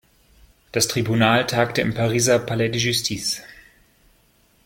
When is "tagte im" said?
1.45-1.93